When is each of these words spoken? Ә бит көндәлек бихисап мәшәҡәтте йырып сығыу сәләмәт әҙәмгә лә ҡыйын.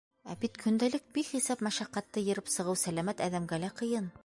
Ә 0.33 0.35
бит 0.43 0.55
көндәлек 0.61 1.03
бихисап 1.17 1.61
мәшәҡәтте 1.67 2.25
йырып 2.25 2.51
сығыу 2.55 2.81
сәләмәт 2.85 3.25
әҙәмгә 3.29 3.61
лә 3.67 3.73
ҡыйын. 3.83 4.13